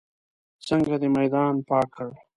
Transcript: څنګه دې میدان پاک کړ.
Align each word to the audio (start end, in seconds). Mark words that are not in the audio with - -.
څنګه 0.67 0.95
دې 1.01 1.09
میدان 1.17 1.55
پاک 1.67 1.87
کړ. 1.95 2.09